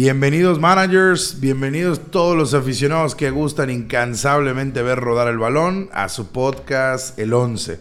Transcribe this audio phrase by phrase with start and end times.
[0.00, 6.28] Bienvenidos managers, bienvenidos todos los aficionados que gustan incansablemente ver rodar el balón a su
[6.28, 7.80] podcast El 11.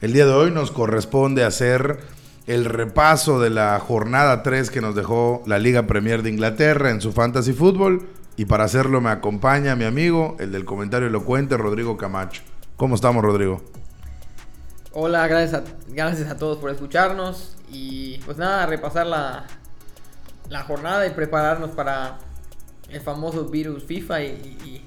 [0.00, 1.98] El día de hoy nos corresponde hacer
[2.46, 7.00] el repaso de la jornada 3 que nos dejó la Liga Premier de Inglaterra en
[7.00, 11.96] su fantasy fútbol y para hacerlo me acompaña mi amigo, el del comentario elocuente, Rodrigo
[11.96, 12.42] Camacho.
[12.76, 13.60] ¿Cómo estamos, Rodrigo?
[14.92, 19.46] Hola, gracias gracias a todos por escucharnos y pues nada, repasar la,
[20.50, 22.18] la jornada y prepararnos para
[22.90, 24.82] el famoso virus FIFA y,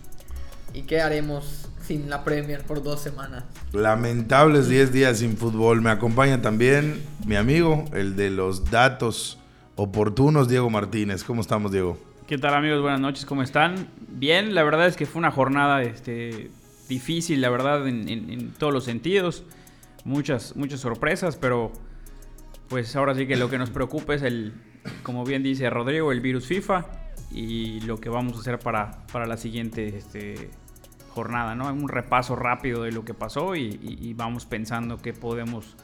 [0.73, 3.45] y, qué haremos sin la Premier por dos semanas.
[3.71, 5.81] Lamentables 10 días sin fútbol.
[5.81, 9.39] Me acompaña también mi amigo, el de los datos
[9.75, 11.23] oportunos, Diego Martínez.
[11.23, 11.97] ¿Cómo estamos, Diego?
[12.27, 12.81] ¿Qué tal amigos?
[12.81, 13.87] Buenas noches, ¿cómo están?
[14.09, 16.51] Bien, la verdad es que fue una jornada este,
[16.89, 19.43] difícil, la verdad, en, en todos los sentidos.
[20.03, 21.71] Muchas, muchas sorpresas, pero
[22.69, 24.53] pues ahora sí que lo que nos preocupa es el,
[25.03, 26.85] como bien dice Rodrigo, el virus FIFA
[27.31, 30.49] y lo que vamos a hacer para, para la siguiente este,
[31.13, 31.71] jornada, ¿no?
[31.71, 35.75] Un repaso rápido de lo que pasó y, vamos pensando qué podemos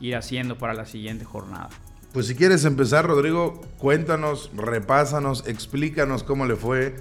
[0.00, 1.70] ir haciendo para la siguiente jornada.
[2.12, 6.96] Pues si quieres empezar, Rodrigo, cuéntanos, repásanos, explícanos cómo le fue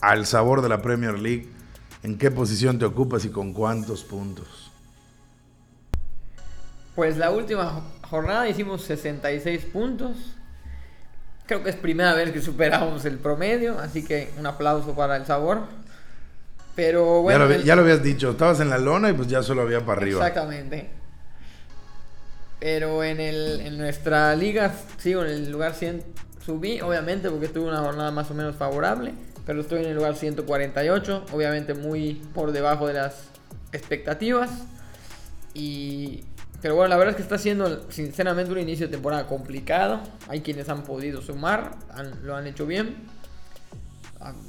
[0.00, 1.48] al sabor de la Premier League,
[2.02, 4.72] en qué posición te ocupas y con cuántos puntos.
[6.94, 10.16] Pues la última jornada hicimos 66 puntos.
[11.46, 15.26] Creo que es primera vez que superamos el promedio, así que un aplauso para el
[15.26, 15.62] sabor.
[16.74, 17.50] Pero bueno.
[17.64, 20.26] Ya lo, habías dicho, estabas en la lona y pues ya solo había para arriba.
[20.26, 20.90] Exactamente.
[22.60, 26.02] Pero en, el, en nuestra liga sigo en el lugar 100.
[26.44, 29.14] Subí, obviamente, porque tuve una jornada más o menos favorable.
[29.46, 33.24] Pero estoy en el lugar 148, obviamente muy por debajo de las
[33.72, 34.50] expectativas.
[35.54, 36.24] Y
[36.62, 40.00] pero bueno, la verdad es que está siendo sinceramente un inicio de temporada complicado.
[40.28, 41.72] Hay quienes han podido sumar,
[42.22, 42.96] lo han hecho bien.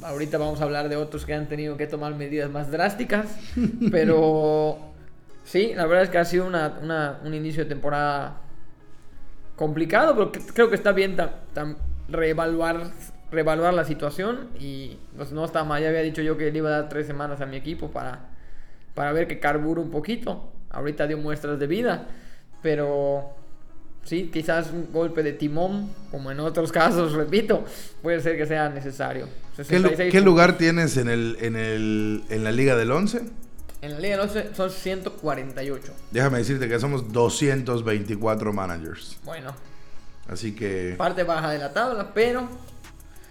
[0.01, 3.27] ahorita vamos a hablar de otros que han tenido que tomar medidas más drásticas.
[3.91, 4.77] pero
[5.43, 8.37] sí, la verdad es que ha sido un inicio de temporada
[9.55, 11.17] complicado, pero creo que está bien
[12.07, 12.91] reevaluar,
[13.31, 14.47] reevaluar la situación.
[14.59, 17.05] Y pues no está mal, ya había dicho yo que le iba a dar tres
[17.05, 18.29] semanas a mi equipo para,
[18.93, 20.53] para ver que carbura un poquito.
[20.69, 22.07] Ahorita dio muestras de vida,
[22.61, 23.31] pero
[24.03, 27.65] sí, quizás un golpe de timón, como en otros casos, repito,
[28.01, 29.27] puede ser que sea necesario.
[29.67, 33.21] ¿Qué, lugar tienes en, el, en, el, en la Liga del 11?
[33.81, 35.93] En la Liga del 11 son 148.
[36.11, 39.17] Déjame decirte que somos 224 managers.
[39.23, 39.55] Bueno.
[40.27, 40.95] Así que...
[40.97, 42.47] Parte baja de la tabla, pero...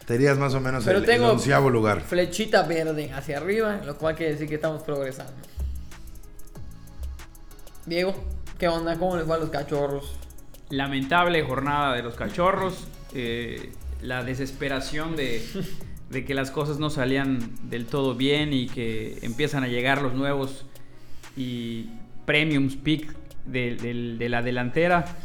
[0.06, 2.00] Tenías más o menos pero el, tengo onceavo lugar.
[2.00, 5.32] Flechita verde hacia arriba, lo cual quiere decir que estamos progresando.
[7.86, 8.14] Diego,
[8.58, 8.98] ¿qué onda?
[8.98, 10.12] ¿Cómo les va a los cachorros?
[10.70, 12.88] Lamentable jornada de los cachorros.
[13.14, 13.70] Eh,
[14.02, 15.41] la desesperación de,
[16.26, 17.38] que las cosas no salían
[17.70, 20.66] del todo bien y que empiezan a llegar los nuevos
[21.36, 21.86] y
[22.24, 23.14] premiums pick
[23.44, 25.16] de, la delantera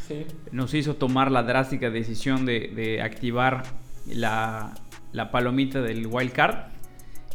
[0.51, 3.63] nos hizo tomar la drástica decisión de, activar
[4.05, 4.75] la,
[5.13, 6.70] la, palomita del wild card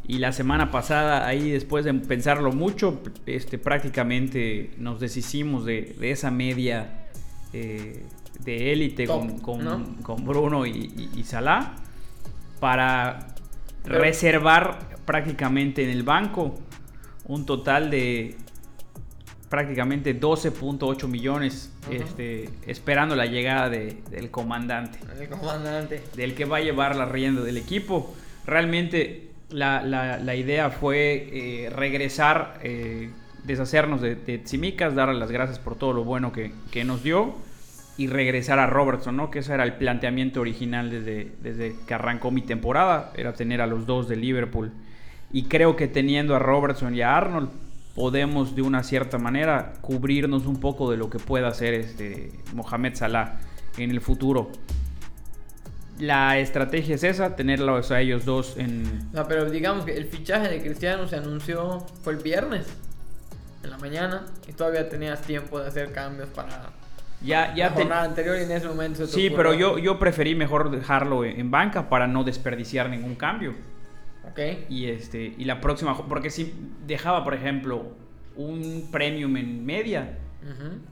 [0.09, 6.31] y la semana pasada, ahí después de pensarlo mucho, este, prácticamente nos deshicimos de, esa
[6.31, 7.07] media
[7.53, 8.05] eh,
[8.41, 11.75] de élite con, con, Bruno y, y, Salah
[12.61, 13.35] para
[13.85, 16.57] reservar prácticamente en el banco
[17.25, 18.37] un total de
[19.49, 24.99] prácticamente 12.8 millones este, esperando la llegada del comandante.
[25.19, 26.03] El comandante.
[26.15, 28.15] Del que va a llevar la rienda del equipo.
[28.45, 33.11] Realmente la, la, idea fue eh, regresar, eh,
[33.45, 37.35] deshacernos de, de darle las gracias por todo lo bueno que, nos dio
[37.97, 39.31] y regresar a Robertson, ¿no?
[39.31, 43.67] Que ese era el planteamiento original desde, desde que arrancó mi temporada, era tener a
[43.67, 44.73] los dos de Liverpool.
[45.33, 47.51] Y creo que teniendo a Robertson y a Arnold
[47.95, 52.95] podemos de una cierta manera cubrirnos un poco de lo que pueda hacer este Mohamed
[52.95, 53.41] Salah
[53.79, 54.51] en el futuro
[55.99, 59.11] la estrategia es esa, tenerlos a ellos dos en...
[59.13, 62.67] No, pero digamos que el fichaje de Cristiano se anunció, fue el viernes,
[63.63, 66.71] en la mañana, y todavía tenías tiempo de hacer cambios para
[67.23, 69.07] ya, ya la jornada anterior y en ese momento...
[69.07, 73.55] Sí, pero yo, yo preferí mejor dejarlo en banca para no desperdiciar ningún cambio.
[74.31, 74.39] Ok.
[74.69, 76.55] Y, este, y la próxima, porque si
[76.87, 77.87] dejaba, por ejemplo,
[78.37, 80.19] un premium en media,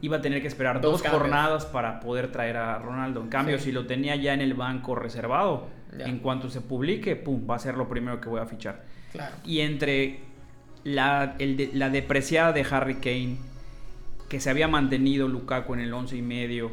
[0.01, 3.21] Iba a tener que esperar dos, jornadas para poder traer a Ronaldo.
[3.21, 5.69] En cambio, si lo tenía ya en el banco reservado,
[5.99, 8.83] en cuanto se publique, pum, va a ser lo primero que voy a fichar.
[9.45, 10.21] Y entre
[10.83, 11.37] la,
[11.73, 13.37] la depreciada de Harry Kane,
[14.29, 16.71] que se había mantenido Lukaku en el 11 y medio,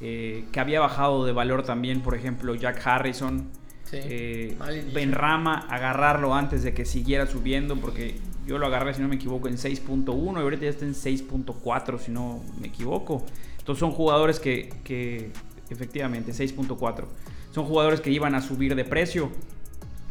[0.00, 3.48] eh, que había bajado de valor también, por ejemplo, Jack Harrison.
[3.84, 4.56] Sí, Eh.
[4.92, 8.16] Benrama, agarrarlo antes de que siguiera subiendo, porque
[8.48, 11.98] yo lo agarré, si no me equivoco, en 6.1 y ahorita ya está en 6.4,
[11.98, 13.24] si no me equivoco.
[13.58, 15.30] Entonces son jugadores que, que
[15.68, 17.04] efectivamente, 6.4.
[17.52, 19.30] Son jugadores que iban a subir de precio.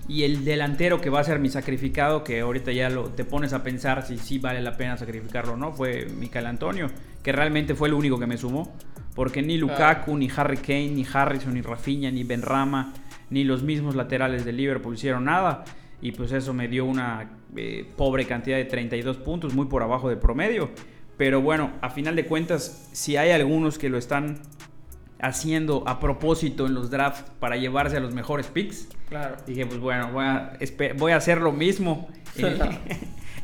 [0.08, 3.52] Y el delantero que va a ser mi sacrificado, que ahorita ya lo, te pones
[3.54, 6.88] a pensar si sí vale la pena sacrificarlo o no, fue Michael Antonio,
[7.24, 8.74] que realmente fue el único que me sumó.
[9.16, 12.94] Porque ni Lukaku, ni Harry Kane, ni Harrison, ni Rafinha, ni Benrama,
[13.32, 15.66] ni los mismos laterales de Liverpool hicieron nada.
[16.02, 20.10] Y pues eso me dio una eh, pobre cantidad de 32 puntos, muy por abajo
[20.10, 20.70] del promedio.
[21.18, 24.38] Pero bueno, a final de cuentas, si hay algunos que lo están
[25.20, 29.38] haciendo a propósito en los drafts para llevarse a los mejores picks, Claro.
[29.48, 30.58] Dije, pues bueno, voy a,
[30.98, 32.78] voy a hacer lo mismo En la-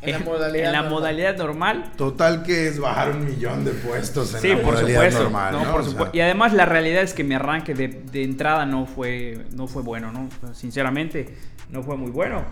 [0.01, 0.91] en la modalidad en la normal.
[0.91, 1.91] modalidad normal.
[1.95, 5.23] Total que es bajar un millón de puestos en Sí, la por modalidad supuesto.
[5.23, 5.71] normal, no, ¿no?
[5.71, 6.17] por sea, supuesto.
[6.17, 9.81] Y además la realidad es que mi arranque de, de entrada no fue, no fue
[9.81, 10.27] bueno, ¿no?
[10.53, 11.33] Sinceramente,
[11.73, 12.45] no fue muy bueno.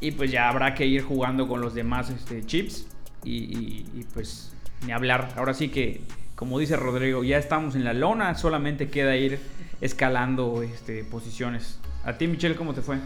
[0.00, 2.86] Y pues ya habrá que ir jugando con los demás este, chips.
[3.24, 3.84] Y,
[4.14, 4.52] pues
[4.86, 5.32] ni hablar.
[5.36, 6.02] Ahora sí que,
[6.34, 8.34] como dice Rodrigo, ya estamos en la lona.
[8.34, 9.38] Solamente queda ir
[9.80, 11.78] escalando este, posiciones.
[12.04, 12.98] A ti, Michelle, ¿cómo te fue?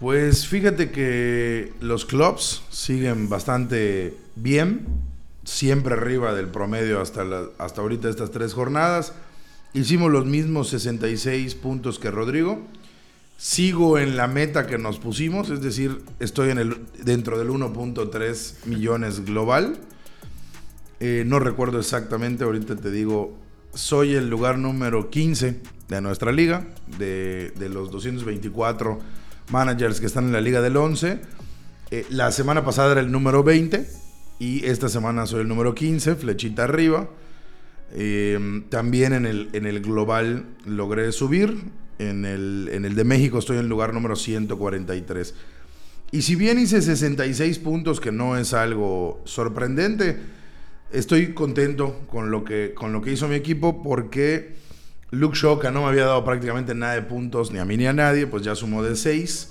[0.00, 4.86] Pues fíjate que los clubs siguen bastante bien,
[5.44, 9.14] siempre arriba del promedio hasta, la- hasta ahorita estas tres jornadas.
[9.72, 12.60] Hicimos los mismos 66 puntos que Rodrigo.
[13.36, 18.66] Sigo en la meta que nos pusimos, es decir, estoy en el, dentro del 1.3
[18.66, 19.78] millones global.
[21.00, 23.36] Eh, no recuerdo exactamente, ahorita te digo,
[23.74, 26.66] soy el lugar número 15 de nuestra liga,
[26.98, 29.00] de, de los 224
[29.50, 31.20] managers que están en la liga del 11.
[31.90, 33.86] Eh, la semana pasada era el número 20
[34.38, 37.08] y esta semana soy el número 15, flechita arriba.
[37.92, 41.70] Eh, también en el, en el global logré subir.
[42.04, 45.34] En el, de México estoy en el lugar número 143.
[46.12, 50.18] Y si bien hice 66 puntos, que no es algo sorprendente,
[50.92, 54.54] estoy contento con lo que, con lo que hizo mi equipo porque
[55.10, 57.92] Luke que no me había dado prácticamente nada de puntos, ni a mí ni a
[57.92, 59.50] nadie, pues ya sumó de 6.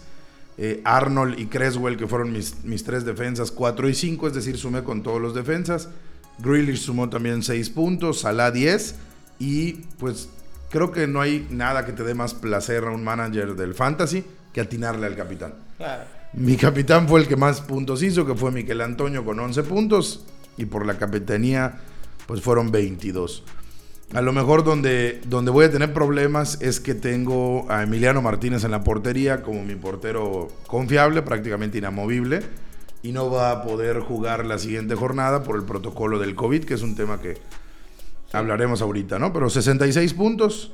[0.57, 4.57] Eh, Arnold y Creswell, que fueron mis, mis tres defensas, 4 y 5, es decir,
[4.57, 5.89] sumé con todos los defensas.
[6.39, 8.95] Grealish sumó también 6 puntos, Salah 10.
[9.39, 10.29] Y pues
[10.73, 14.25] creo que no hay nada que te dé más placer a un manager del fantasy
[14.51, 15.53] que atinarle al capitán.
[15.77, 16.03] Claro.
[16.33, 20.25] Mi capitán fue el que más puntos hizo, que fue Miquel Antonio con 11 puntos.
[20.57, 21.79] Y por la capitanía,
[22.25, 23.43] pues fueron 22.
[24.15, 28.63] A lo mejor donde, donde voy a tener problemas es que tengo a Emiliano Martínez
[28.63, 32.41] en la portería como mi portero confiable, prácticamente inamovible.
[33.03, 36.73] Y no va a poder jugar la siguiente jornada por el protocolo del COVID, que
[36.73, 37.37] es un tema que
[38.33, 39.31] hablaremos ahorita, ¿no?
[39.31, 40.71] Pero 66 puntos,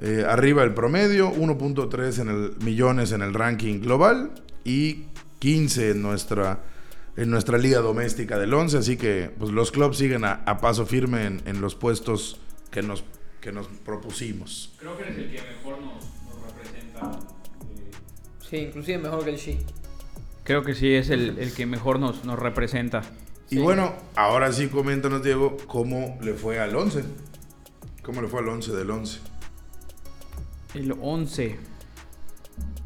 [0.00, 4.32] eh, arriba el promedio, 1.3 en el, millones en el ranking global
[4.64, 5.04] y
[5.38, 6.60] 15 en nuestra,
[7.16, 8.78] en nuestra liga doméstica del 11.
[8.78, 12.82] Así que pues, los clubs siguen a, a paso firme en, en los puestos que
[12.82, 13.04] nos,
[13.40, 14.72] que nos propusimos.
[14.78, 16.04] Creo que eres el que mejor nos,
[16.56, 17.18] representa.
[18.48, 19.58] Sí, inclusive mejor que el Shi.
[20.42, 23.02] Creo que sí es el, el que mejor nos, nos representa.
[23.54, 27.04] Y bueno, ahora sí coméntanos, Diego, cómo le fue al 11.
[28.02, 29.20] ¿Cómo le fue al 11 del 11?
[30.74, 31.56] El 11.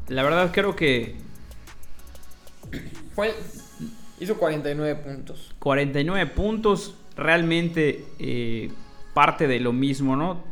[0.09, 1.15] La verdad creo que
[3.15, 3.33] Fue,
[4.19, 5.55] hizo 49 puntos.
[5.57, 8.69] 49 puntos, realmente eh,
[9.15, 10.43] parte de lo mismo, ¿no?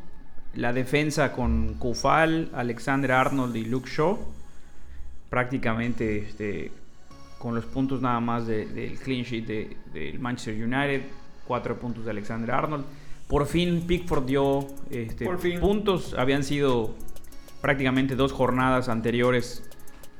[0.55, 4.17] La defensa con Kufal, Alexander Arnold y Luke Shaw.
[5.29, 6.71] Prácticamente este,
[7.39, 11.01] con los puntos nada más de- del clean sheet de- del Manchester United.
[11.47, 12.83] Cuatro puntos de Alexander Arnold.
[13.27, 15.59] Por fin Pickford dio este, Por fin.
[15.59, 16.13] puntos.
[16.17, 16.93] Habían sido
[17.61, 19.63] prácticamente dos jornadas anteriores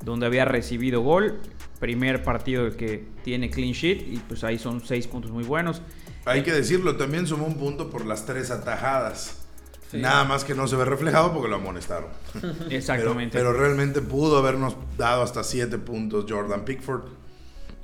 [0.04, 1.38] donde había recibido gol.
[1.80, 5.80] Primer partido que tiene clean sheet y pues ahí son seis puntos muy buenos.
[6.24, 9.46] Hay que decirlo, también sumó un punto por las tres atajadas.
[9.90, 9.98] Sí.
[9.98, 12.10] Nada más que no se ve reflejado porque lo amonestaron.
[12.70, 13.36] Exactamente.
[13.36, 17.02] Pero, pero realmente pudo habernos dado hasta 7 puntos Jordan Pickford.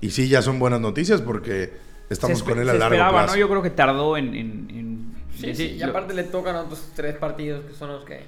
[0.00, 1.73] Y sí, ya son buenas noticias porque
[2.11, 3.34] estamos con él a se largo esperaba, plazo.
[3.37, 3.40] ¿no?
[3.40, 4.34] Yo creo que tardó en...
[4.34, 7.88] en- en Sí, decir sí, y lo- aparte le tocan otros tres partidos que son
[7.90, 8.23] los que.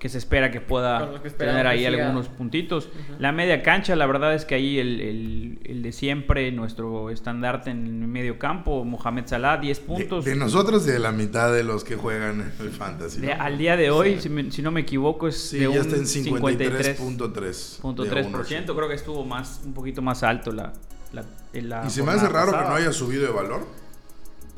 [0.00, 2.88] Que se espera que pueda que tener ahí que algunos puntitos.
[3.18, 7.70] La media cancha, la verdad es que ahí el, el- el de siempre, nuestro estandarte
[7.70, 10.24] en el medio campo, Mohamed Salah, 10 De, puntos.
[10.24, 13.20] de nosotros y de la mitad de los que juegan en el fantasy.
[13.20, 13.42] De- ¿no?
[13.42, 15.76] al día de hoy, si, me- si no me equivoco, es Sí, de ya un
[15.76, 17.80] está en 53.3%.
[17.82, 18.74] 53.3.
[18.74, 20.72] Creo que estuvo más, un poquito más alto la...
[21.12, 22.70] la- la Y se me hace raro que pasada.
[22.70, 23.66] no haya subido de valor.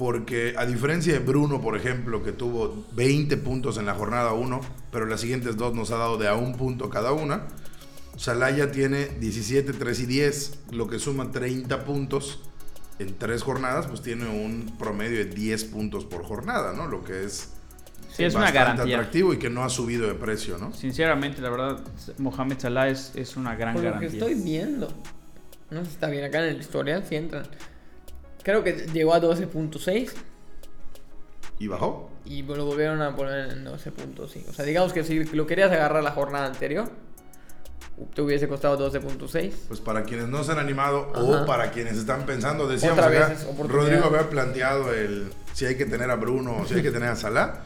[0.02, 4.60] Porque a diferencia de Bruno, por ejemplo, que tuvo 20 puntos en la jornada 1,
[4.90, 7.46] pero las siguientes dos nos ha dado de a un punto cada una,
[8.16, 12.40] Salaya tiene 17, 3 y 10, lo que suma 30 puntos
[12.98, 16.88] en tres jornadas, pues tiene un promedio de 10 puntos por jornada, ¿no?
[16.88, 17.50] Lo que es,
[18.10, 18.96] Sí, es una bastante garantía.
[18.98, 20.74] atractivo y que no ha subido de precio, ¿no?
[20.74, 21.80] Sinceramente, la verdad,
[22.18, 24.18] Mohamed Salah es, es una gran Por lo que garantía.
[24.26, 24.88] estoy viendo,
[25.70, 27.46] no sé si está bien acá en el historial, si entran.
[28.42, 30.10] Creo que llegó a 12.6
[31.58, 32.10] Y bajó.
[32.24, 34.48] y lo volvieron a poner en 12.5.
[34.48, 36.90] O sea, digamos que si lo querías agarrar la jornada anterior,
[38.14, 39.52] te hubiese costado 12.6.
[39.68, 41.22] Pues para quienes no se han animado Ajá.
[41.22, 43.44] o para quienes están pensando, decíamos Otra vez acá.
[43.68, 47.10] Rodrigo había planteado el si hay que tener a Bruno o si hay que tener
[47.10, 47.60] a Salah.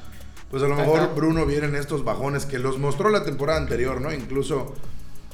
[0.50, 0.82] Pues a lo Ajá.
[0.82, 4.12] mejor Bruno viene en estos bajones que los mostró la temporada anterior, ¿no?
[4.12, 4.74] Incluso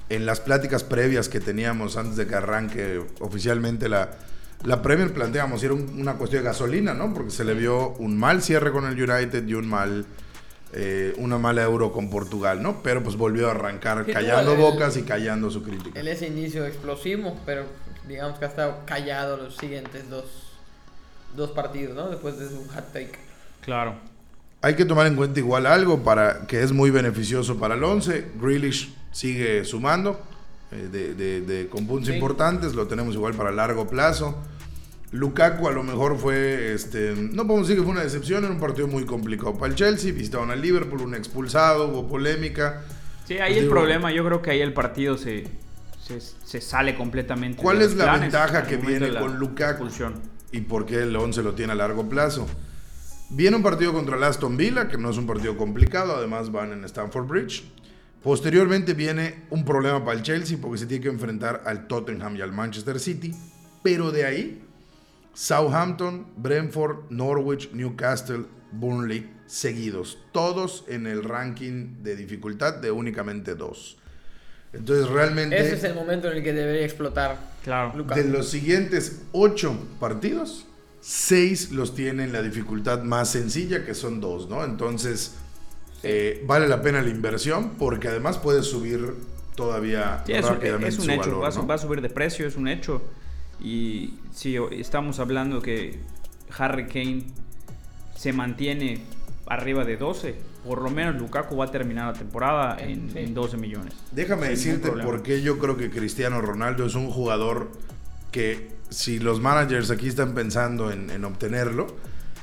[0.09, 4.11] en las pláticas previas que teníamos antes de que arranque oficialmente la,
[4.64, 7.12] la Premier, planteamos, era un- una cuestión de gasolina, ¿no?
[7.14, 10.07] Porque se le vio un mal cierre con el United y un mal,
[10.73, 12.83] eh, una mala euro con Portugal, ¿no?
[12.83, 15.99] Pero pues volvió a arrancar Sí, callando el- bocas y callando su crítica.
[15.99, 17.64] En ese inicio explosivo, pero
[18.09, 20.25] digamos que ha estado callado los siguientes dos,
[21.37, 22.09] dos partidos, ¿no?
[22.11, 23.19] Después de su hat trick.
[23.62, 23.95] Claro.
[24.61, 28.26] Hay que tomar en cuenta igual algo para que es muy beneficioso para el 11.
[28.40, 30.21] Grealish sigue sumando
[30.71, 32.14] eh, de, de- de- con puntos Sí.
[32.14, 34.38] importantes, lo tenemos igual para largo plazo.
[35.12, 38.59] Lukaku a lo mejor fue, este, no podemos decir que fue una decepción, era un
[38.61, 42.83] partido muy complicado para el Chelsea, visitaron al Liverpool, un expulsado, hubo polémica.
[43.26, 45.45] Sí, ahí Pues el digo, problema, yo creo que ahí el partido se,
[46.02, 47.62] se, se sale completamente.
[47.62, 49.71] ¿Cuál de es la planes ventaja que viene con Lukaku?
[49.85, 50.14] expulsión.
[50.50, 52.47] y por qué el 11 lo tiene a largo plazo.
[53.31, 56.73] Viene un partido contra el Aston Villa, que no es un partido complicado, además van
[56.73, 57.64] en Stamford Bridge.
[58.23, 62.40] Posteriormente viene un problema para el Chelsea porque se tiene que enfrentar al Tottenham y
[62.40, 63.35] al Manchester City,
[63.83, 64.62] pero de ahí
[65.35, 73.99] Southampton, Brentford, Norwich, Newcastle, Burnley seguidos, todos en el ranking de dificultad de únicamente dos.
[74.73, 77.93] Entonces realmente Ese es el momento en el que debería explotar Claro.
[77.95, 78.19] Lukaku.
[78.21, 80.67] de los siguientes ocho partidos,
[81.01, 84.65] seis los tienen la dificultad más sencilla, que son dos, ¿no?
[84.65, 85.35] Entonces,
[86.03, 89.15] eh, vale la pena la inversión porque además puedes subir
[89.55, 92.47] todavía Sí, es, un- rápidamente es un su hecho, valor, va a subir de precio,
[92.47, 93.03] es un hecho.
[93.62, 96.00] Y si estamos hablando que
[96.59, 97.25] Harry Kane
[98.16, 99.02] se mantiene
[99.47, 100.35] arriba de 12,
[100.66, 103.19] por lo menos Lukaku va a terminar la temporada en, Sí.
[103.19, 103.95] en 12 millones.
[104.12, 107.71] Déjame decirte por qué yo creo que Cristiano Ronaldo es un jugador
[108.31, 111.87] que si los managers aquí están pensando en, en obtenerlo,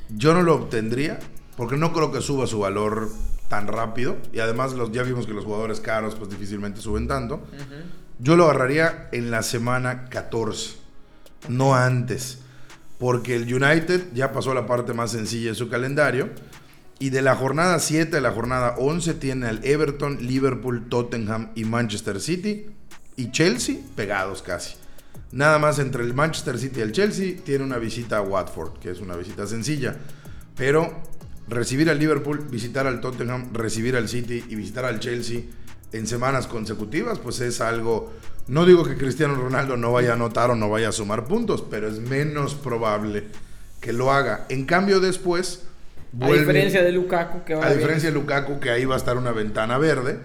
[0.09, 1.19] yo no lo obtendría
[1.57, 3.09] porque no creo que suba su valor
[3.47, 7.41] tan rápido y además los, ya vimos que los jugadores caros pues difícilmente suben tanto.
[8.19, 10.77] Yo lo agarraría en la semana 14,
[11.48, 12.39] no antes,
[12.98, 16.29] porque el United ya pasó la parte más sencilla de su calendario
[17.00, 21.63] y de la jornada 7 a la jornada 11 tiene al Everton, Liverpool, Tottenham y
[21.63, 22.65] Manchester City
[23.15, 24.75] y Chelsea pegados casi.
[25.31, 28.89] Nada más entre el Manchester City y el Chelsea tiene una visita a Watford, que
[28.91, 29.96] es una visita sencilla,
[30.55, 31.03] pero
[31.48, 35.41] recibir al Liverpool, visitar al Tottenham, recibir al City y visitar al Chelsea
[35.91, 38.13] en semanas consecutivas, pues es algo,
[38.50, 41.63] no digo que Cristiano Ronaldo no vaya a anotar o no vaya a sumar puntos,
[41.70, 43.25] pero es menos probable
[43.79, 44.46] que lo haga.
[44.50, 45.63] En cambio después,
[46.22, 48.98] A vuelve- diferencia de Lukaku, que va a diferencia de Lukaku, que ahí va a
[48.98, 50.20] estar una ventana verde,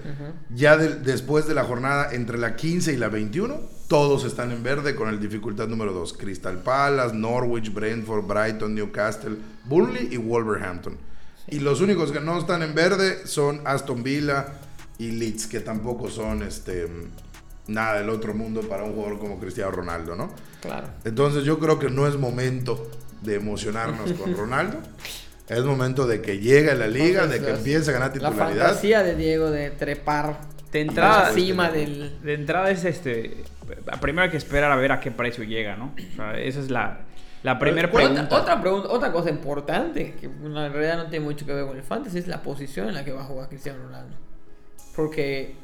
[0.55, 4.63] ya de- después de la jornada entre la 15 y la 21, todos están en
[4.63, 6.15] verde con el dificultad número 2.
[6.15, 10.97] Crystal Palace, Norwich, Brentford, Brighton, Newcastle, Burnley y Wolverhampton.
[11.49, 14.47] Y los únicos que no están en verde son Aston Villa
[14.97, 16.89] y Leeds, que tampoco son este,
[17.67, 20.33] nada del otro mundo para un jugador como Cristiano Ronaldo, ¿no?
[20.61, 20.89] Claro.
[21.05, 22.91] Entonces yo creo que no es momento
[23.23, 24.79] de emocionarnos con Ronaldo.
[25.49, 28.13] Es momento de que llegue a la liga, Entonces, de que empiece a ganar La
[28.31, 28.65] titularidad.
[28.67, 30.39] fantasía de Diego de trepar
[30.73, 32.19] De entrada, encima del...
[32.23, 33.45] de entrada es este.
[34.01, 35.95] Primero hay que esperar a ver a qué precio llega, ¿no?
[36.13, 37.01] O sea, esa es la,
[37.43, 38.25] la primera ¿Cuál- pregunta.
[38.25, 41.77] Otra, otra pregunta, otra cosa importante, que en realidad no tiene mucho que ver con
[41.77, 44.17] el fantasy, es la posición en la que va a jugar Cristiano Ronaldo.
[44.97, 45.57] Porque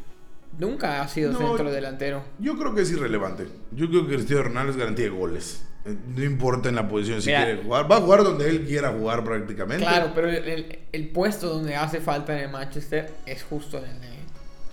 [0.59, 2.23] nunca ha sido No, centro delantero.
[2.39, 3.47] Yo creo que es irrelevante.
[3.73, 5.65] Yo creo que Cristiano Ronaldo es garantía de goles.
[5.87, 7.45] Eh, No importa en la posición si Mira.
[7.45, 7.91] quiere jugar.
[7.91, 9.85] Va a jugar donde él quiera jugar prácticamente.
[9.85, 13.85] Claro, pero el, el- el puesto donde hace falta en el Manchester es justo en
[13.85, 14.11] el de...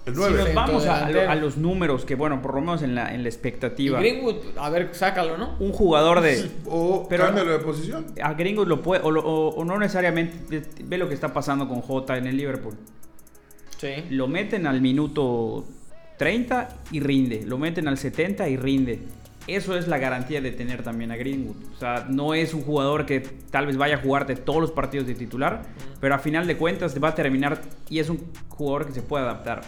[0.07, 0.37] El Si 9.
[0.37, 3.31] nos vamos a, los números, que bueno, por lo menos en la, en la Y
[3.31, 3.99] expectativa.
[3.99, 5.57] Greenwood, a ver, sácalo, ¿no?
[5.59, 6.49] Un jugador de.
[6.65, 8.05] O Pero- cámbialo de posición.
[8.23, 10.61] A Gringos lo puede, o, lo- o- o no necesariamente.
[10.85, 12.75] Ve lo que está pasando con Jota en el Liverpool.
[14.09, 15.65] Lo meten al minuto
[16.17, 17.43] 30 y rinde.
[17.45, 18.99] Lo meten al 70 y rinde.
[19.47, 21.55] eso es la garantía de tener también a Greenwood.
[21.75, 25.07] O sea, no es un jugador que tal vez vaya a jugarte todos los partidos
[25.07, 25.63] de titular,
[26.01, 28.19] pero a final de cuentas va a terminar y es un
[28.49, 29.61] jugador que se puede adaptar.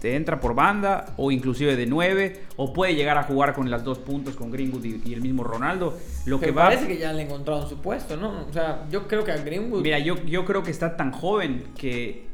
[0.00, 3.84] Te entra por banda o inclusive de 9 o puede llegar a jugar con las
[3.84, 5.96] dos puntos con Greenwood y, el mismo Ronaldo.
[6.24, 8.46] Lo que va parece que ya le encontrado su puesto, ¿no?
[8.48, 11.64] O sea, yo creo que a Greenwood Mira, yo, yo creo que está tan joven
[11.76, 12.28] que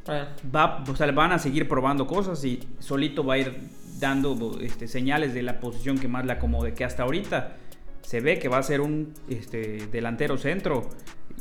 [0.55, 3.57] va, o sea, van a seguir probando cosas y solito va a ir
[3.99, 7.57] dando este, señales de la posición que más le acomode, que hasta ahorita
[8.03, 10.89] se ve que va a ser un este, delantero centro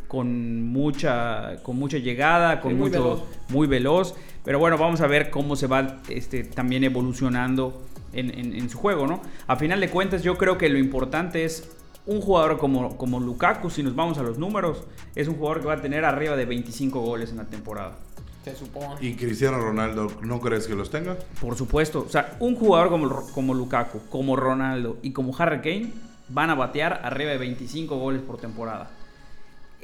[0.08, 3.24] con mucha, con mucha llegada, con muy, mucho, veloz.
[3.50, 4.16] muy veloz.
[4.46, 7.82] Pero bueno, vamos a ver cómo se va este, también evolucionando
[8.14, 9.22] en, su juego, ¿no?
[9.48, 11.70] A final de cuentas, yo creo que lo importante es
[12.06, 14.84] un jugador como, como Lukaku, si nos vamos a los números,
[15.16, 17.98] es un jugador que va a tener arriba de 25 goles en la temporada.
[18.46, 18.96] Se supone.
[19.02, 21.18] ¿Y Cristiano Ronaldo no crees que los tenga?
[21.42, 22.06] Por supuesto.
[22.08, 25.92] O sea, un jugador como, como Lukaku, como Ronaldo y como Harry Kane
[26.30, 28.92] van a batear arriba de 25 goles por temporada.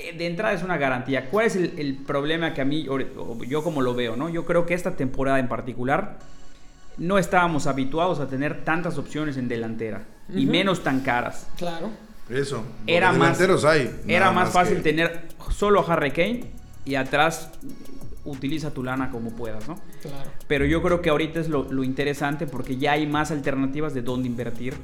[0.02, 1.30] Eh, de entrada es una garantía.
[1.30, 2.88] ¿Cuál es el, problema que a mí,
[3.48, 4.30] yo como lo veo, ¿no?
[4.30, 6.20] Yo creo que esta temporada en particular
[6.98, 10.04] no estábamos habituados a tener tantas opciones en delantera
[10.34, 11.48] y menos tan caras.
[11.58, 11.90] Claro.
[12.30, 12.64] Eso.
[12.88, 13.92] Era más, hay.
[14.08, 16.46] Era más, fácil tener solo a Harry Kane
[16.86, 17.52] y atrás
[18.24, 19.80] utiliza tu lana como puedas, ¿no?
[20.02, 20.30] Claro.
[20.48, 24.02] Pero yo creo que ahorita es lo, lo interesante porque ya hay más alternativas de
[24.02, 24.76] dónde invertir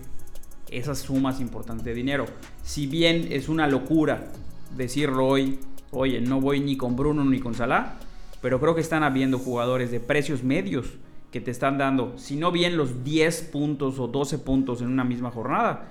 [0.69, 2.25] esas sumas importantes de dinero.
[2.63, 4.27] Si bien es una locura
[4.75, 5.59] decirlo hoy,
[5.91, 7.95] oye, no voy ni con Bruno ni con Salah,
[8.41, 10.97] pero creo que están habiendo jugadores de precios medios
[11.31, 15.03] que te están dando, si no bien los 10 puntos o 12 puntos en una
[15.03, 15.89] misma jornada,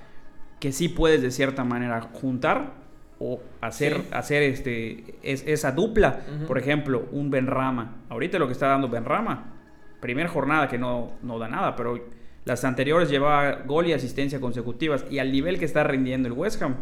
[0.59, 2.73] que sí puedes de cierta manera juntar
[3.19, 6.21] o hacer, hacer este, esa dupla.
[6.47, 7.97] Por ejemplo, un Benrama.
[8.09, 9.53] Ahorita lo que está dando Benrama,
[9.99, 11.99] primera jornada que no, no da nada, pero
[12.45, 16.61] las anteriores llevaba gol y asistencia consecutivas y al nivel que está rindiendo el West
[16.61, 16.75] Ham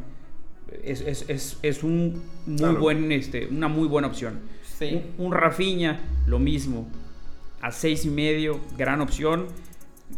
[0.83, 4.39] es, un muy buen, este, una muy buena opción.
[5.17, 6.87] Un, Rafiña, lo mismo.
[7.61, 9.47] A seis y medio, gran opción.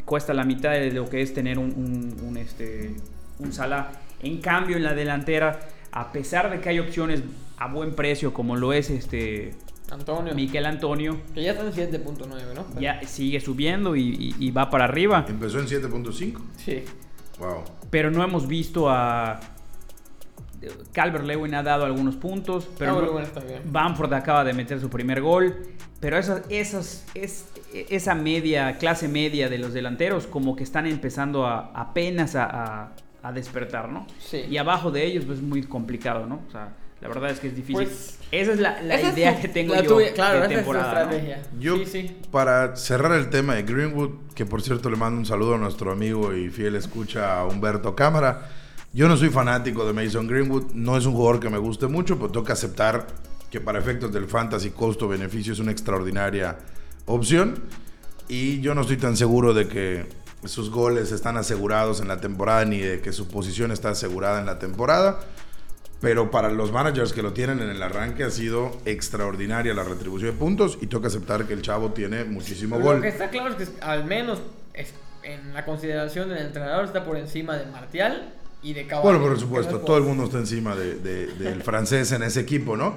[0.05, 2.95] Cuesta la mitad de lo que es tener un, un, este,
[3.39, 3.91] un Salah.
[4.21, 5.59] En cambio, en la delantera,
[5.91, 7.21] a pesar de que hay opciones
[7.57, 9.53] a buen precio, como lo es este
[9.91, 10.33] Antonio.
[10.35, 11.17] Miquel Antonio.
[11.33, 12.79] Que ya está en 7.9, ¿no?
[12.79, 15.25] Ya sigue subiendo y, y, va para arriba.
[15.27, 16.41] Empezó en 7.5.
[16.57, 16.83] Sí.
[17.39, 17.63] Wow.
[17.89, 19.39] Pero no hemos visto a
[20.91, 23.21] Calvert Lewin ha dado algunos puntos, pero
[23.65, 25.55] Bamford acaba de meter su primer gol.
[25.99, 31.45] Pero esas, esas, es, esa media, clase media de los delanteros, como que están empezando
[31.45, 32.91] a, apenas a,
[33.33, 34.07] despertar, ¿no?
[34.19, 34.45] Sí.
[34.49, 36.39] Y abajo de ellos, pues es muy complicado, ¿no?
[36.47, 36.69] O sea,
[37.01, 37.85] la verdad es que es difícil.
[37.85, 41.09] Pues, esa es la, idea que tengo yo claro, de temporada.
[41.59, 41.75] Yo,
[42.31, 45.91] para cerrar el tema de Greenwood, que por cierto le mando un saludo a nuestro
[45.91, 48.49] amigo y fiel escucha Humberto Cámara.
[48.97, 52.15] Yo no soy fanático de Mason Greenwood, no es un jugador que me guste mucho,
[52.15, 53.05] pero tengo que aceptar
[53.51, 56.57] que para efectos del fantasy costo-beneficio es una extraordinaria
[57.05, 57.61] opción.
[58.27, 60.07] Y yo no estoy tan seguro de que
[60.45, 64.47] sus goles están asegurados en la temporada ni de que su posición está asegurada en
[64.47, 65.19] la temporada.
[66.01, 70.31] Pero para los managers que lo tienen en el arranque ha sido extraordinaria la retribución
[70.31, 72.95] de puntos y tengo que aceptar que el chavo tiene muchísimo gol.
[72.95, 74.41] Lo que está claro es que al menos
[75.21, 78.33] en la consideración del entrenador está por encima de Martial
[78.67, 82.75] y de Bueno, por supuesto, todo el mundo está encima del francés en ese equipo,
[82.75, 82.95] ¿no?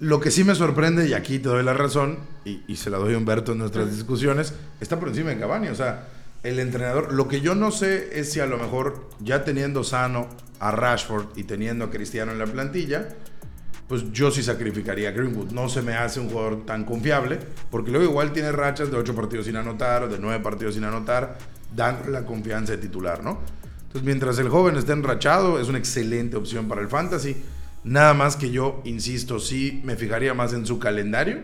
[0.00, 3.12] Lo que sí me sorprende, y aquí te doy la razón, y, se la doy
[3.14, 5.68] a Humberto en nuestras discusiones, está por encima de Cavani.
[5.68, 6.08] O sea,
[6.42, 10.28] el entrenador, lo que yo no sé es si a lo mejor ya teniendo sano
[10.60, 13.08] a Rashford y teniendo a Cristiano en la plantilla,
[13.88, 15.52] pues yo sí sacrificaría a Greenwood.
[15.52, 17.38] No se me hace un jugador tan confiable,
[17.70, 20.84] porque luego igual tiene rachas de 8 partidos sin anotar o de 9 partidos sin
[20.84, 21.36] anotar,
[21.76, 23.40] dando la confianza de titular, ¿no?
[23.92, 27.36] Entonces, mientras el joven esté enrachado, es una excelente opción para el fantasy.
[27.84, 31.40] Nada más que yo, insisto, sí me fijaría más en su calendario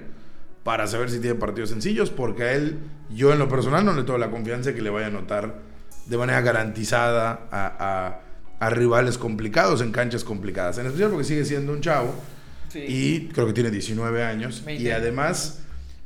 [0.64, 2.78] para saber si tiene partidos sencillos, porque a él,
[3.10, 5.60] yo en lo personal no le tengo la confianza que le vaya a anotar
[6.06, 10.78] de manera garantizada a, rivales complicados en canchas complicadas.
[10.78, 12.14] En especial porque sigue siendo un chavo
[12.74, 14.64] y creo que tiene 19 años.
[14.66, 15.60] Y además,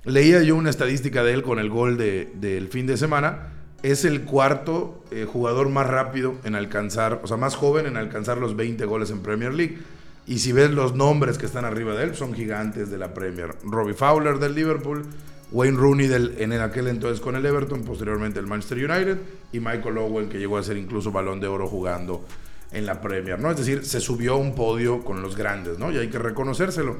[0.04, 4.22] leía yo una estadística de él con el gol del fin de semana es el
[4.22, 8.84] cuarto eh, jugador más rápido en alcanzar, o sea, más joven en alcanzar los 20
[8.84, 9.78] goles en Premier League.
[10.26, 13.56] Y si ves los nombres que están arriba de él, son gigantes de la Premier.
[13.64, 15.04] Robbie Fowler del Liverpool,
[15.50, 19.18] Wayne Rooney en aquel entonces con el Everton, posteriormente el Manchester United,
[19.52, 22.24] y Michael Owen, que llegó a ser incluso balón de oro jugando
[22.70, 23.50] en la Premier, ¿no?
[23.50, 25.90] Es decir, se subió a un podio con los grandes, ¿no?
[25.90, 26.96] Y hay que reconocérselo.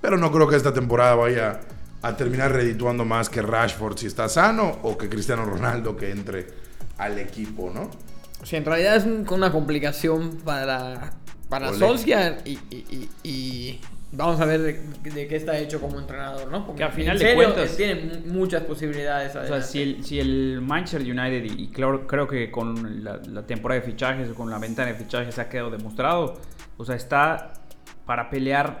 [0.00, 1.60] Pero no creo que esta temporada vaya
[2.02, 6.46] a terminar redituando más que Rashford si está sano o que Cristiano Ronaldo que entre
[6.98, 7.90] al equipo, ¿no?
[8.42, 11.12] Sí, en realidad es un- una complicación para,
[11.48, 11.72] para.
[11.74, 13.80] Solskjaer y, y- y- y
[14.12, 16.64] vamos a ver de, de qué está hecho como entrenador, ¿no?
[16.66, 17.94] Porque Que a en final de serio, cuentas- él tiene
[18.26, 19.30] mu- muchas posibilidades.
[19.30, 19.66] O sea, adelante.
[19.68, 23.86] si el, si el Manchester United, y creo, creo que con la, la temporada de
[23.86, 26.40] fichajes o con la ventana de fichajes ha quedado demostrado,
[26.78, 27.52] o sea, está
[28.06, 28.80] para pelear,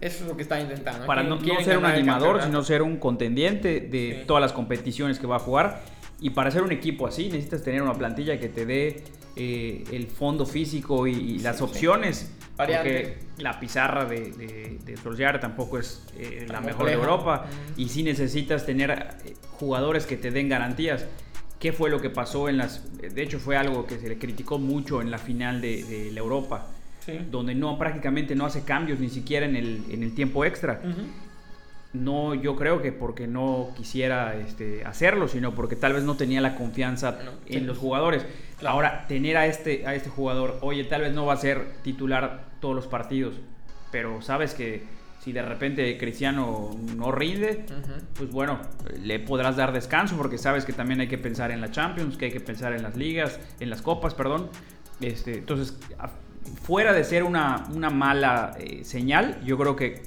[0.00, 1.06] Eso es lo que está intentando.
[1.06, 4.26] para no, ser un animador, sino ser un contendiente de Sí.
[4.26, 5.82] todas las competiciones que va a jugar.
[6.20, 9.04] Y para ser un equipo así necesitas tener una plantilla que te dé
[9.36, 12.32] eh, el fondo físico y, y las Sí, opciones.
[12.56, 16.92] Porque la pizarra de, de, de Solskjaer tampoco es eh, la mejor de.
[16.92, 17.46] Europa.
[17.76, 21.06] Y sí necesitas tener eh, jugadores que te den garantías.
[21.58, 22.84] ¿Qué fue lo que pasó en las...
[22.98, 26.20] De hecho fue algo que se le criticó mucho en la final de, de la
[26.20, 26.66] Europa,
[27.00, 27.18] Sí.
[27.30, 30.80] donde no prácticamente no hace cambios ni siquiera en el, en el tiempo extra.
[31.92, 36.40] No, yo creo que porque no quisiera este, hacerlo, sino porque tal vez no tenía
[36.40, 37.66] la confianza No, en sí.
[37.66, 38.24] los jugadores.
[38.58, 38.76] Claro.
[38.76, 42.44] Ahora, tener a este, a este jugador, oye, tal vez no va a ser titular
[42.60, 43.34] todos los partidos,
[43.90, 44.84] pero sabes que
[45.24, 47.64] si de repente Cristiano no rinde,
[48.16, 48.60] pues bueno,
[49.02, 52.26] le podrás dar descanso porque sabes que también hay que pensar en la Champions, que
[52.26, 54.48] hay que pensar en las ligas, en las copas, perdón.
[55.00, 55.76] Este, entonces,
[56.62, 60.02] fuera de ser una, una mala eh, señal, yo creo que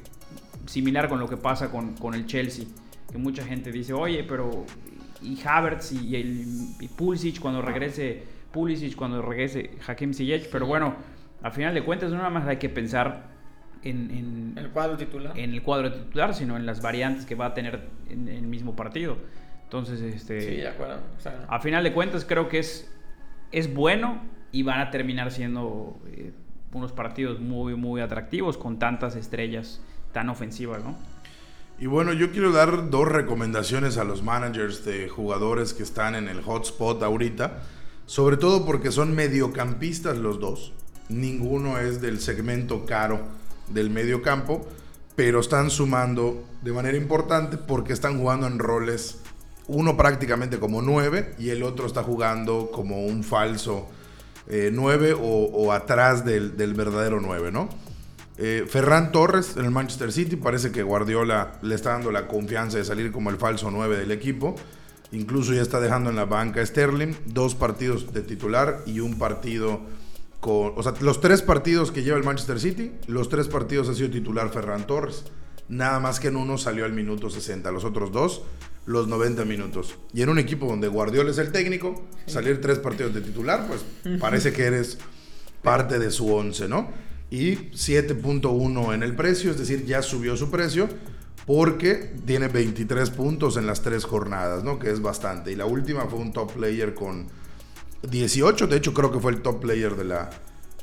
[0.66, 2.66] similar con lo que pasa con, con el Chelsea,
[3.12, 4.66] que mucha gente dice, oye, pero
[5.22, 6.46] y Havertz y, el,
[6.80, 10.96] y Pulisic cuando regrese, Pulisic cuando regrese Hakim Ziyech, pero bueno,
[11.42, 13.32] al final de cuentas no nada más hay que pensar
[13.84, 15.38] en, en- El cuadro titular.
[15.38, 18.76] en el cuadro titular, sino en las variantes que va a tener en el mismo
[18.76, 19.18] partido.
[19.66, 21.00] Entonces, este, Sí, de acuerdo.
[21.18, 22.90] O sea, a final de cuentas creo que es,
[23.52, 24.22] es bueno
[24.54, 26.32] y van a terminar siendo eh,
[26.72, 29.82] unos partidos muy, muy atractivos con tantas estrellas
[30.14, 30.96] tan ofensivas, ¿no?
[31.80, 36.30] Y bueno, yo quiero dar dos recomendaciones a los managers de jugadores que están en
[36.30, 37.64] el hotspot ahorita,
[38.06, 40.72] sobre todo porque son mediocampistas los dos.
[41.10, 43.22] Ninguno es del segmento caro
[43.70, 44.68] del mediocampo,
[45.16, 49.24] pero están sumando de manera importante porque están jugando en roles,
[49.68, 53.90] uno prácticamente como 9 y el otro está jugando como un falso
[54.48, 57.70] 9 o, atrás del, verdadero 9, ¿no?
[58.38, 62.78] Eh, Ferran Torres en el Manchester City, parece que Guardiola le está dando la confianza
[62.78, 64.56] de salir como el falso 9 del equipo.
[65.12, 69.82] Incluso ya está dejando en la banca Sterling, dos partidos de titular y un partido
[70.40, 70.74] con...
[70.76, 74.10] O sea, los tres partidos que lleva el Manchester City, los tres partidos ha sido
[74.10, 75.26] titular Ferran Torres.
[75.70, 78.44] Nada más que en uno salió al minuto 60, los otros dos
[78.86, 79.96] los 90 minutos.
[80.14, 83.86] Y en un equipo donde Guardiola es el técnico, salir tres partidos de titular, pues
[84.20, 84.98] parece que eres
[85.62, 86.92] parte de su 11, ¿no?
[87.30, 90.90] Y 7.1 en el precio, es decir, ya subió su precio
[91.46, 94.80] porque tiene 23 puntos en las tres jornadas, ¿no?
[94.80, 95.52] Que es bastante.
[95.52, 97.28] Y la última fue un top player con
[98.10, 100.30] 18, de hecho creo que fue el top player de la,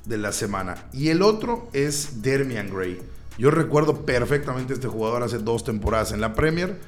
[0.06, 0.88] de la semana.
[0.92, 2.98] Y el otro es Dermian Gray.
[3.40, 6.78] Yo recuerdo perfectamente este jugador hace dos temporadas en la Premier.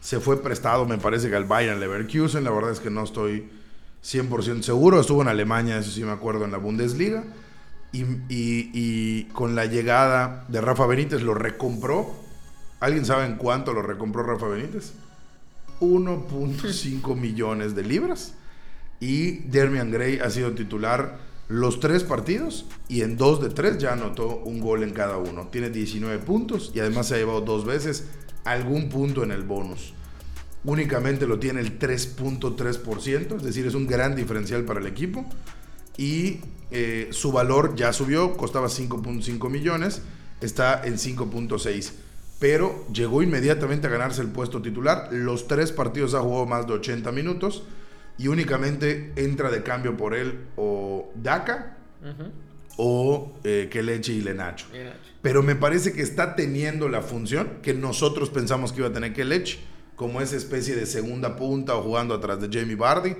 [0.00, 2.44] Se fue prestado, me parece que al Bayern Leverkusen.
[2.44, 3.50] La verdad es que no estoy
[4.04, 5.00] 100% seguro.
[5.00, 7.24] Estuvo en Alemania, eso sí me acuerdo, en la Bundesliga.
[7.90, 12.14] Y con la llegada de Rafa Benítez lo recompró.
[12.78, 14.92] ¿Alguien sabe en cuánto lo recompró Rafa Benítez?
[15.80, 18.34] 1.5 millones de libras.
[19.00, 23.94] Y Dermian Gray ha sido titular los tres partidos y en dos de tres ya
[23.94, 25.48] anotó un gol en cada uno.
[25.50, 28.04] Tiene 19 puntos y además se ha llevado dos veces
[28.44, 29.94] algún punto en el bonus.
[30.64, 35.24] Únicamente lo tiene el 3.3%, es decir, es un gran diferencial para el equipo.
[35.96, 40.02] Y eh, su valor ya subió, costaba 5.5 millones,
[40.40, 41.92] está en 5.6.
[42.38, 45.08] Pero llegó inmediatamente a ganarse el puesto titular.
[45.12, 47.64] Los tres partidos ha jugado más de 80 minutos
[48.18, 51.78] y únicamente entra de cambio por él o Daka
[52.76, 54.66] o eh, Kelechi y Lenacho.
[55.22, 59.14] Pero me parece que está teniendo la función que nosotros pensamos que iba a tener
[59.14, 59.60] Kelechi,
[59.96, 63.16] como esa especie de segunda punta o jugando atrás de Jamie Vardy.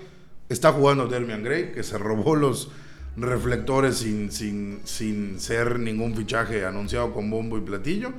[0.49, 2.71] Está jugando Dermian Gray, que se robó los
[3.17, 8.13] reflectores sin, sin, sin ser ningún fichaje anunciado con bombo y platillo.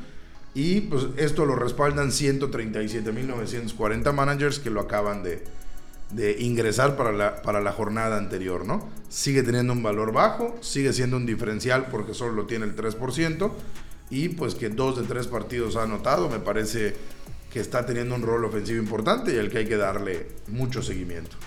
[0.54, 5.42] Y pues esto lo respaldan 137.940 managers que lo acaban de,
[6.12, 8.90] de ingresar para la, para la jornada anterior, ¿no?
[9.10, 13.52] Sigue teniendo un valor bajo, sigue siendo un diferencial porque solo lo tiene el 3%,
[14.10, 16.96] y pues que dos de tres partidos ha anotado, me parece
[17.52, 21.38] que está teniendo un rol ofensivo importante y al que hay que darle mucho seguimiento.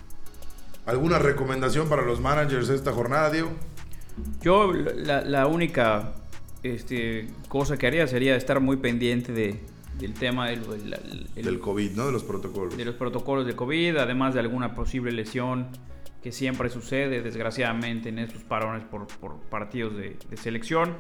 [0.87, 3.51] ¿Alguna recomendación para los managers esta jornada, Diego?
[4.41, 6.13] Yo la, la única
[6.63, 9.61] este, cosa que haría sería estar muy pendiente de,
[9.99, 12.07] del tema del, del- el- Del COVID, ¿no?
[12.07, 12.77] De los protocolos.
[12.77, 15.69] de los protocolos de COVID, además de alguna posible lesión
[16.23, 20.95] que siempre sucede, desgraciadamente, en estos parones por, por partidos de, de, selección.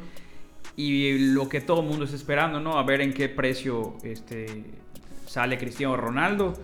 [0.76, 2.78] Y lo que todo el mundo está esperando, ¿no?
[2.78, 4.64] A ver en qué precio este,
[5.26, 6.54] sale Cristiano Ronaldo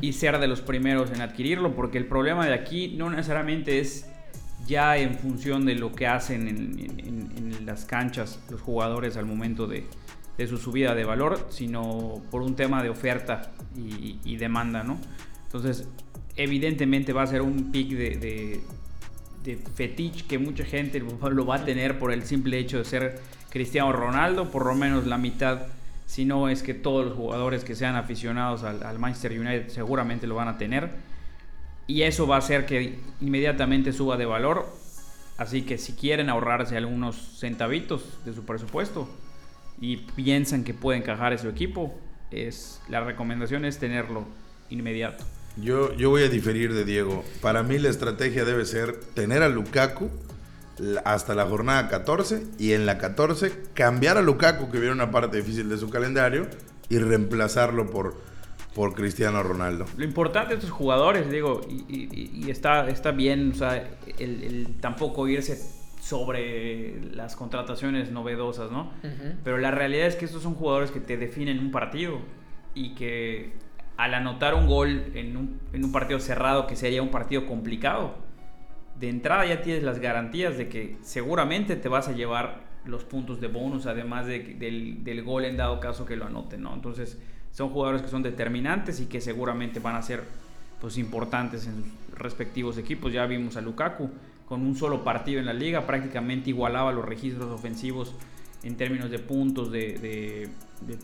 [0.00, 4.06] y ser de los primeros en adquirirlo, porque el problema de aquí no necesariamente es
[4.66, 9.66] ya en función de lo que hacen en, en, las canchas los jugadores al momento
[9.66, 9.86] de,
[10.36, 14.98] de, su subida de valor, sino por un tema de oferta y, demanda, ¿no?
[15.44, 15.88] Entonces,
[16.36, 18.62] evidentemente va a ser un pick de,
[19.44, 23.20] de, fetiche que mucha gente lo va a tener por el simple hecho de ser
[23.50, 25.66] Cristiano Ronaldo, por lo menos la mitad
[26.06, 30.36] si no es que todos los jugadores que sean aficionados al, Manchester United seguramente lo
[30.36, 30.90] van a tener.
[31.88, 34.72] Y eso va a hacer que inmediatamente suba de valor.
[35.36, 39.08] Así que si quieren ahorrarse algunos centavitos de su presupuesto
[39.80, 41.94] y piensan que puede encajar ese equipo,
[42.30, 44.24] es, la recomendación es tenerlo
[44.70, 45.24] inmediato.
[45.56, 47.24] Yo, yo voy a diferir de Diego.
[47.40, 50.10] Para mí la estrategia debe ser tener a Lukaku
[51.04, 55.38] hasta la jornada 14 y en la 14 cambiar a Lukaku, que viene una parte
[55.38, 56.46] difícil de su calendario,
[56.88, 58.14] y reemplazarlo por,
[58.74, 59.86] por Cristiano Ronaldo.
[59.96, 65.58] Lo importante de estos jugadores, digo, y, está, está bien, o sea, el, tampoco irse
[66.06, 68.92] sobre las contrataciones novedosas, ¿no?
[69.42, 72.20] Pero la realidad es que estos son jugadores que te definen un partido
[72.74, 73.54] y que
[73.96, 78.14] al anotar un gol en un, en un partido cerrado, que sería un partido complicado,
[79.00, 83.40] de entrada ya tienes las garantías de que seguramente te vas a llevar los puntos
[83.40, 86.72] de bonus, además del, gol en dado caso que lo anoten, ¿no?
[86.72, 87.18] Entonces,
[87.50, 90.22] son jugadores que son determinantes y que seguramente van a ser
[90.80, 93.12] pues, importantes en sus respectivos equipos.
[93.12, 94.08] Ya vimos a Lukaku
[94.46, 98.14] con un solo partido en la liga, prácticamente igualaba los registros ofensivos
[98.62, 100.48] en términos de puntos, de,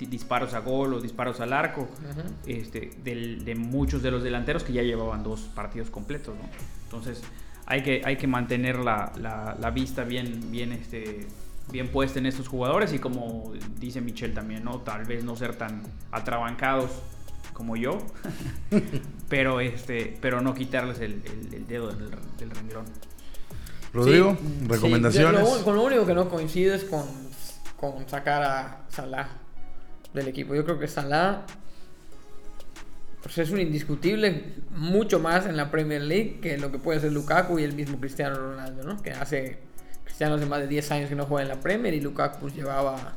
[0.09, 1.88] disparos a gol o disparos al arco,
[2.46, 6.48] este, de muchos de los delanteros que ya llevaban dos partidos completos, ¿no?
[6.85, 7.22] Entonces,
[7.66, 9.12] hay que, hay que mantener la,
[9.59, 11.26] la, vista bien, bien, este,
[11.70, 14.81] bien puesta en estos jugadores y como dice Michel también, ¿no?
[14.81, 16.90] Tal vez no ser tan atrabancados
[17.52, 17.98] como yo,
[19.28, 22.85] pero, este, pero no quitarles el, el, dedo del, del, renglón.
[23.92, 25.48] Rodrigo, recomendaciones.
[25.64, 27.05] con lo único que no coincides con,
[27.76, 29.28] con sacar a Salah
[30.14, 30.55] del equipo.
[30.55, 31.44] Yo creo que Salah
[33.22, 37.12] pues es un indiscutible mucho más en la Premier League que lo que puede ser
[37.12, 39.00] Lukaku y el mismo Cristiano Ronaldo, ¿no?
[39.00, 39.59] Que hace
[40.05, 42.55] Cristiano hace más de 10 años que no juega en la Premier y Lukaku pues
[42.55, 43.12] llevaba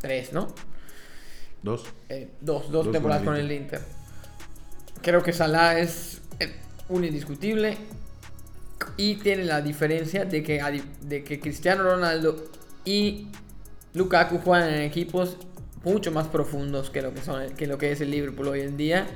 [0.00, 0.48] 3, ¿no?
[1.62, 1.84] Dos.
[2.08, 3.80] Eh, dos, dos, temporadas con el, Inter.
[5.00, 6.52] Creo que Salah es eh,
[6.88, 7.78] un indiscutible
[8.96, 10.62] y tiene la diferencia de que,
[11.02, 12.36] de que Cristiano Ronaldo
[12.84, 13.28] y
[13.94, 15.36] Lukaku juegan en equipos
[15.84, 18.76] mucho más profundos que lo que, son, que lo que es el Liverpool hoy en
[18.76, 19.06] día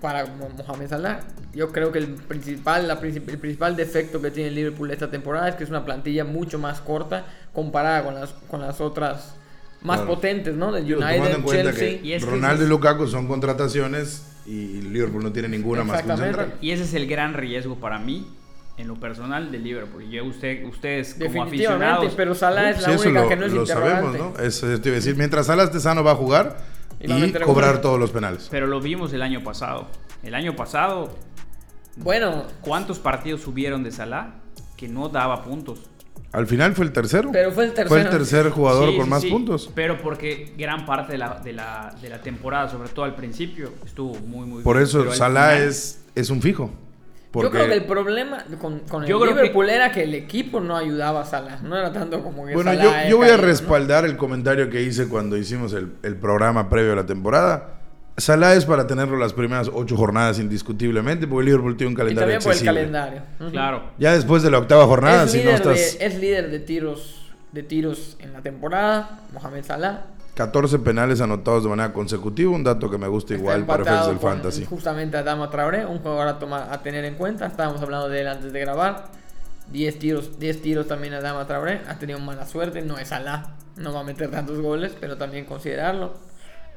[0.00, 1.20] para Mohamed Salah.
[1.52, 5.48] Yo creo que el principal, la, el principal defecto que tiene el Liverpool esta temporada
[5.48, 9.34] es que es una plantilla mucho más corta comparada con las, con las otras
[9.82, 10.72] más potentes, ¿no?
[10.72, 12.00] Del United, Chelsea.
[12.02, 16.84] y Ronaldo y Lukaku son contrataciones y Liverpool no tiene ninguna más que Y ese
[16.84, 18.26] es el gran riesgo para mí
[18.78, 20.04] en lo personal del Liverpool.
[20.04, 22.14] Y usted, ustedes como aficionados...
[22.16, 24.34] pero Salah es la única que no es lo sabemos, ¿no?
[24.38, 25.16] Eso te iba a decir.
[25.16, 26.56] Mientras Salah esté sano va a jugar
[27.00, 28.48] y, cobrar todos los penales.
[28.50, 29.88] Pero lo vimos el año pasado.
[30.22, 31.10] El año pasado,
[31.96, 34.36] bueno, ¿cuántos partidos subieron de Salah
[34.76, 35.90] que no daba puntos?
[36.30, 37.30] Al final fue el tercero.
[37.32, 37.88] Pero fue el tercero.
[37.88, 39.70] Fue el tercer jugador con más puntos.
[39.74, 43.72] Pero porque gran parte de la, de, la, de la, temporada, sobre todo al principio,
[43.84, 46.70] estuvo muy, muy Por eso Salah es, es un fijo.
[47.34, 51.20] Yo creo que el problema con, con el Liverpool era que el equipo no ayudaba
[51.20, 51.60] a Salah.
[51.62, 55.08] No era tanto como que Bueno, yo, yo voy a respaldar el comentario que hice
[55.08, 57.74] cuando hicimos el, el, programa previo a la temporada.
[58.16, 62.36] Salah es para tenerlo las primeras ocho jornadas indiscutiblemente, porque el Liverpool tiene un calendario
[62.36, 63.22] y también por el calendario.
[63.50, 63.82] Claro.
[63.98, 65.96] Ya después de la octava jornada, es si no estás...
[66.00, 70.17] es líder de tiros, de tiros en la temporada, Mohamed Salah.
[70.38, 74.18] 14 penales anotados de manera consecutiva, un dato que me gusta igual para efectos del
[74.20, 74.64] fantasy.
[74.66, 78.28] Justamente Adama Traoré, un jugador a, tomar, a tener en cuenta, estábamos hablando de él
[78.28, 79.06] antes de grabar.
[79.72, 83.92] 10 tiros, 10 tiros también Adama Traoré, ha tenido mala suerte, no es Alá, no
[83.92, 86.14] va a meter tantos goles, pero también considerarlo.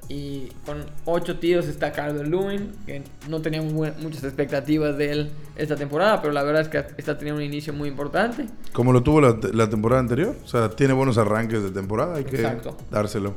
[0.09, 5.75] Y con 8 tiros está Carlos Lewin, que no teníamos muchas expectativas de él esta
[5.75, 8.47] temporada, pero la verdad es que está teniendo un inicio muy importante.
[8.73, 12.45] Como lo tuvo la, temporada anterior, o sea, tiene buenos arranques de temporada, hay que
[12.89, 13.35] dárselo.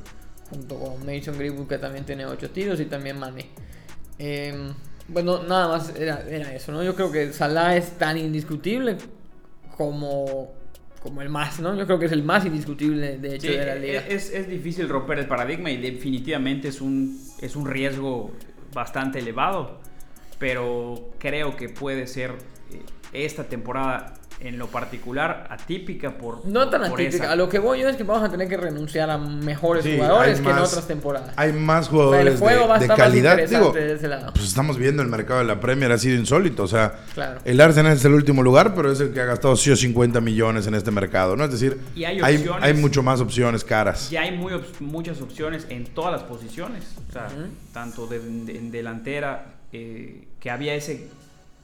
[0.50, 3.46] Junto con Mason Greenwood, que también tiene 8 tiros, y también Mane.
[4.18, 4.72] Em,
[5.09, 6.83] bueno, nada más era, era, eso, ¿no?
[6.83, 8.96] Yo creo que Salah es tan indiscutible
[9.77, 10.53] como
[11.05, 11.77] como el más, ¿no?
[11.77, 14.03] Yo creo que es el más indiscutible, de hecho, de la liga.
[14.09, 18.33] Es, es, difícil romper el paradigma y definitivamente es un, es un riesgo
[18.73, 19.81] bastante elevado,
[20.38, 22.31] pero creo que puede ser
[22.73, 22.81] eh,
[23.12, 27.25] esta temporada en lo particular atípica por No tan por atípica.
[27.25, 27.33] esa.
[27.33, 29.94] A lo que voy yo es que vamos a tener que renunciar a mejores Sí,
[29.97, 31.33] jugadores que en otras temporadas.
[31.37, 33.33] Hay más O sea, jugadores el juego de, va a de estar más calidad.
[33.38, 34.33] interesante Digo, de ese lado.
[34.35, 36.64] pues estamos viendo el mercado de la Premier ha sido insólito.
[36.64, 37.40] O sea, Claro.
[37.44, 40.20] el Arsenal es el último lugar, pero es el que ha gastado sí o 50
[40.20, 41.44] millones en este mercado, ¿no?
[41.44, 42.62] Es decir, Y hay opciones.
[42.64, 44.11] hay mucho más opciones caras.
[44.11, 46.85] Ya hay muy op- muchas opciones en todas las posiciones.
[47.09, 47.29] O sea,
[47.73, 51.09] tanto de, de- en delantera, eh, que había ese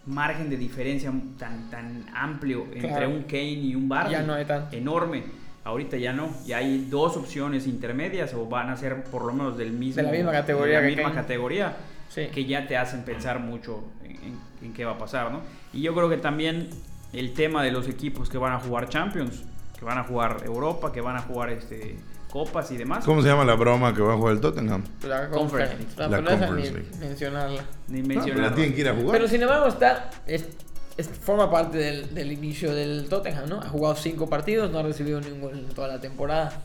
[0.07, 3.11] margen de diferencia tan, tan amplio entre Claro.
[3.11, 4.13] un Kane y un Bardi.
[4.13, 4.77] Ya no hay tanto.
[4.77, 5.23] Enorme.
[5.65, 6.31] Ahorita ya no.
[6.47, 10.03] Ya hay dos opciones intermedias o van a ser por lo menos del mismo, De
[10.05, 11.77] la misma categoría de la misma categoría
[12.09, 12.27] Sí.
[12.33, 15.41] que ya te hacen pensar mucho en, en- en qué va a pasar, ¿no?
[15.73, 16.71] Y yo creo que también
[17.13, 19.45] el tema de los equipos que van a jugar Champions,
[19.79, 21.97] que van a jugar Europa, que van a jugar este
[22.31, 23.05] copas y demás.
[23.05, 24.85] ¿Cómo se llama la broma que va a jugar el Tottenham?
[25.07, 25.77] La Conference.
[25.77, 25.93] League.
[25.97, 26.89] La, La Conference ni League.
[27.01, 27.65] mencionarla.
[27.89, 28.49] Ni No, pero mencionarlo.
[28.51, 29.13] la tienen que ir a jugar.
[29.13, 30.49] Pero sin embargo está, es-
[30.97, 33.61] es- forma parte del, del inicio del Tottenham, ¿no?
[33.61, 36.63] Ha jugado cinco partidos, no ha recibido ningún gol en toda la temporada.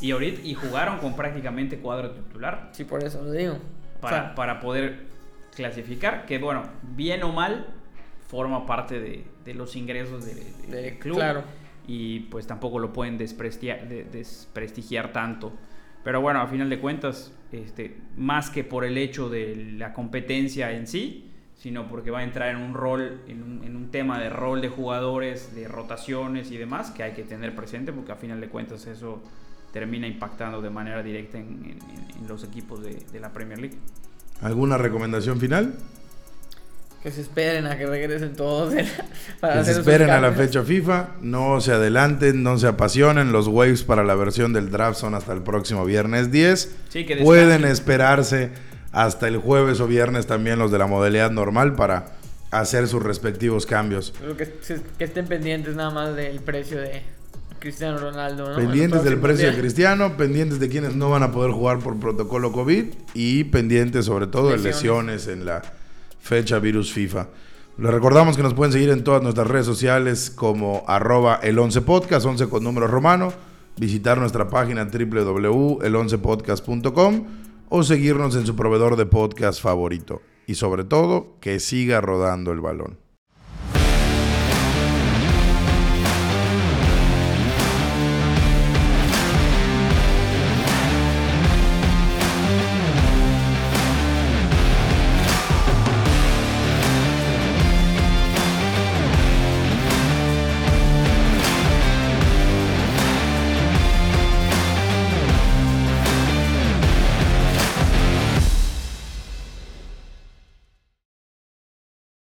[0.00, 3.56] Y ahorita y jugaron con prácticamente cuadro titular Sí, por eso lo digo.
[4.00, 5.06] para, O sea, para poder
[5.54, 7.66] clasificar, que bueno, bien o mal,
[8.28, 11.16] forma parte de, de los ingresos de- de- De- del club.
[11.16, 11.42] claro.
[11.86, 15.52] Y pues tampoco lo pueden desprestigiar, de- desprestigiar tanto.
[16.04, 20.72] Pero bueno, a final de cuentas, este, más que por el hecho de la competencia
[20.72, 24.18] en sí, sino porque va a entrar en un rol, en un, en un tema
[24.20, 28.16] de rol de jugadores, de rotaciones y demás, que hay que tener presente, porque a
[28.16, 29.22] final de cuentas eso
[29.72, 33.76] termina impactando de manera directa en, en- en los equipos de, de la Premier League.
[34.42, 35.74] ¿Alguna recomendación final?
[37.06, 38.74] Que se esperen a que regresen todos
[39.40, 43.30] para Que se hacer esperen a la fecha FIFA, no se adelanten, no se apasionen.
[43.30, 46.76] Los waves para la versión del draft son hasta el próximo viernes 10.
[46.88, 48.50] Sí, que Pueden esperarse
[48.90, 52.06] hasta el jueves o viernes también los de la modalidad normal para
[52.50, 54.12] hacer sus respectivos cambios.
[54.36, 54.58] Que,
[54.98, 57.02] estén pendientes nada más del precio de
[57.60, 58.56] Cristiano Ronaldo, ¿no?
[58.56, 59.56] Pendientes En del precio de.
[59.56, 64.26] Cristiano, pendientes de quienes no van a poder jugar por protocolo COVID y pendientes sobre
[64.26, 65.62] todo de lesiones en la
[66.26, 67.28] fecha virus FIFA.
[67.78, 71.82] Les recordamos que nos pueden seguir en todas nuestras redes sociales como arroba el 11
[71.82, 73.32] podcast, 11 con número romano,
[73.76, 77.26] visitar nuestra página www.el11podcast.com
[77.68, 80.22] o seguirnos en su proveedor de podcast favorito.
[80.46, 83.05] Y sobre todo, que siga rodando el balón.